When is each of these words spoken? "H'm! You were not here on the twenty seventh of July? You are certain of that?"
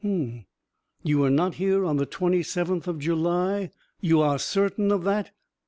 "H'm! 0.03 0.47
You 1.03 1.19
were 1.19 1.29
not 1.29 1.53
here 1.61 1.85
on 1.85 1.97
the 1.97 2.07
twenty 2.07 2.41
seventh 2.41 2.87
of 2.87 2.97
July? 2.97 3.69
You 3.99 4.19
are 4.21 4.39
certain 4.39 4.91
of 4.91 5.03
that?" 5.03 5.29